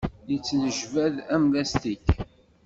Yettnejbad 0.29 1.15
am 1.33 1.43
lastik. 1.53 2.07